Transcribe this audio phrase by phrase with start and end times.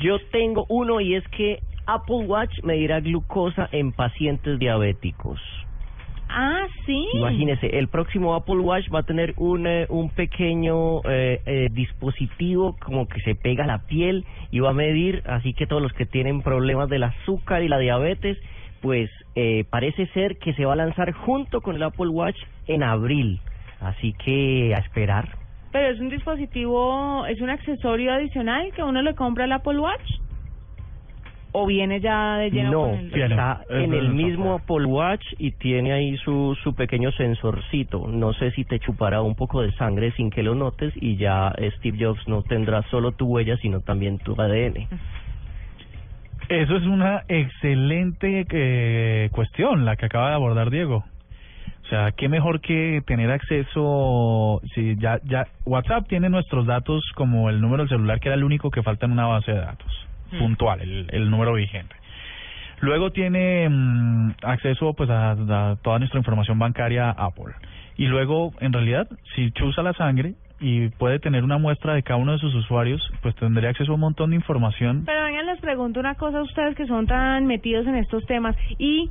[0.00, 5.40] Yo tengo uno y es que Apple Watch medirá glucosa en pacientes diabéticos.
[6.28, 7.06] Ah, sí.
[7.14, 12.76] Imagínese, el próximo Apple Watch va a tener un, eh, un pequeño eh, eh, dispositivo
[12.84, 15.92] como que se pega a la piel y va a medir, así que todos los
[15.92, 18.38] que tienen problemas del azúcar y la diabetes,
[18.82, 22.36] pues eh, parece ser que se va a lanzar junto con el Apple Watch
[22.66, 23.40] en abril.
[23.80, 25.45] Así que a esperar.
[25.76, 30.10] Pero es un dispositivo, es un accesorio adicional que uno le compra al Apple Watch.
[31.52, 33.12] ¿O viene ya de lleno No, con el...
[33.12, 33.34] Tiene.
[33.34, 34.54] está Es en el mismo.
[34.54, 38.08] Apple Watch y tiene ahí su, su pequeño sensorcito.
[38.08, 41.52] No sé si te chupará un poco de sangre sin que lo notes y ya
[41.76, 44.88] Steve Jobs no tendrá solo tu huella, sino también tu ADN.
[46.48, 51.04] Eso es una excelente eh, cuestión la que acaba de abordar Diego.
[51.84, 57.48] O sea, qué mejor que tener acceso, si ya ya WhatsApp tiene nuestros datos como
[57.48, 60.06] el número del celular que era el único que falta en una base de datos,
[60.32, 60.38] Mm.
[60.38, 61.94] puntual, el, el número vigente.
[62.80, 67.54] Luego tiene mm, acceso pues a, a toda nuestra información bancaria Apple.
[67.96, 72.18] Y luego, en realidad, si chusa la sangre y puede tener una muestra de cada
[72.18, 75.60] uno de sus usuarios, pues tendría acceso a un montón de información Pero vengan, les
[75.60, 78.56] pregunto una cosa a ustedes que son tan metidos en estos temas.
[78.78, 79.08] ¿Y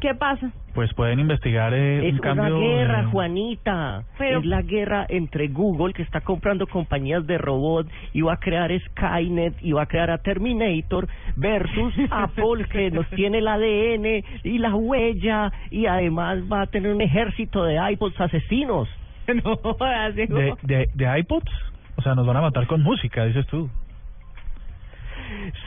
[0.00, 0.50] qué pasa?
[0.74, 4.04] Pues pueden investigar eh, Es un cambio una guerra, Juanita.
[4.18, 8.36] Pero- Es la guerra entre Google, que está comprando compañías de robots, y va a
[8.38, 14.24] crear Skynet, y va a crear a Terminator, versus Apple, que nos tiene el ADN
[14.44, 18.88] y la huella, y además va a tener un ejército de iPods asesinos.
[19.44, 21.50] no, así de, de, de iPods
[21.94, 23.70] o sea nos van a matar con música dices tú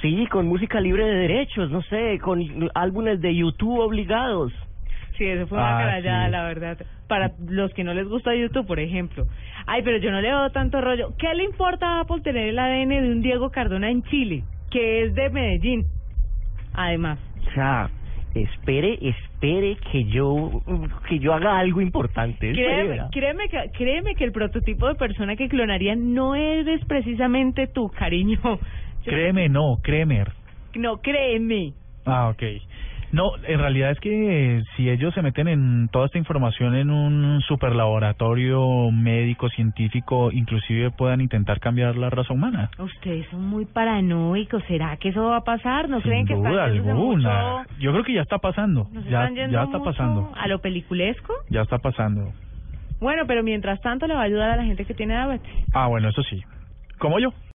[0.01, 2.39] Sí, con música libre de derechos, no sé, con
[2.75, 4.53] álbumes de YouTube obligados.
[5.17, 6.31] Sí, eso fue una Ah, carallada, sí.
[6.31, 6.77] la verdad.
[7.07, 9.25] Para los que no les gusta YouTube, por ejemplo.
[9.67, 11.13] Ay, pero yo no le veo tanto rollo.
[11.17, 15.03] ¿Qué le importa a Apple tener el ADN de un Diego Cardona en Chile, que
[15.03, 15.85] es de Medellín?
[16.73, 17.19] Además.
[17.47, 17.89] O sea,
[18.33, 20.61] espere, espere que yo
[21.07, 22.51] que yo haga algo importante.
[22.51, 27.89] Créeme, créeme, que, créeme que el prototipo de persona que clonarían no eres precisamente tú,
[27.89, 28.39] cariño.
[29.05, 30.25] Créeme no créeme
[30.73, 31.73] No, créeme.
[32.07, 32.41] ah ok
[33.15, 37.41] no en realidad es que si ellos se meten en toda esta información en un
[37.41, 44.63] super laboratorio médico científico inclusive puedan intentar cambiar la raza humana Ustedes son muy paranoicos.
[44.67, 45.87] ¿Será que eso va a pasar?
[45.89, 49.79] ¿No creen que duda alguna mucho- yo creo que ya está pasando ya ya está
[49.79, 51.33] pasando a lo peliculesco?
[51.49, 52.31] ya está pasando
[52.99, 55.51] Bueno, pero mientras tanto le va a ayudar a la gente que tiene diabetes.
[55.73, 56.43] ah bueno eso sí
[56.99, 57.29] como yo